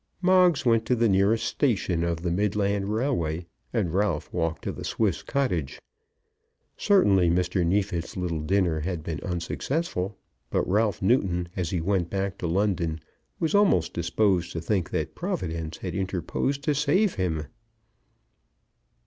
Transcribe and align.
Moggs 0.19 0.65
went 0.65 0.83
to 0.87 0.95
the 0.95 1.07
nearest 1.07 1.45
station 1.45 2.03
of 2.03 2.23
the 2.23 2.31
Midland 2.31 2.89
Railway, 2.91 3.45
and 3.71 3.93
Ralph 3.93 4.33
walked 4.33 4.63
to 4.63 4.71
the 4.71 4.83
Swiss 4.83 5.21
Cottage. 5.21 5.79
Certainly 6.75 7.29
Mr. 7.29 7.63
Neefit's 7.63 8.17
little 8.17 8.41
dinner 8.41 8.79
had 8.79 9.03
been 9.03 9.19
unsuccessful; 9.21 10.17
but 10.49 10.67
Ralph 10.67 11.03
Newton, 11.03 11.49
as 11.55 11.69
he 11.69 11.81
went 11.81 12.09
back 12.09 12.39
to 12.39 12.47
London, 12.47 12.99
was 13.39 13.53
almost 13.53 13.93
disposed 13.93 14.51
to 14.53 14.59
think 14.59 14.89
that 14.89 15.13
Providence 15.13 15.77
had 15.77 15.93
interposed 15.93 16.63
to 16.63 16.73
save 16.73 17.13
him. 17.13 17.45